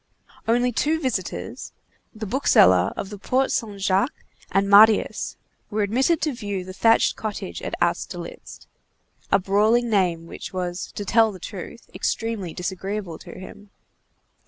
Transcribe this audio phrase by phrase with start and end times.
[0.47, 1.73] Only two visitors,
[2.11, 5.37] the bookseller of the Porte Saint Jacques and Marius,
[5.69, 8.65] were admitted to view the thatched cottage at Austerlitz,
[9.31, 13.69] a brawling name which was, to tell the truth, extremely disagreeable to him.